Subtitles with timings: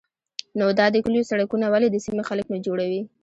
[0.57, 3.01] _نو دا د کليو سړکونه ولې د سيمې خلک نه جوړوي؟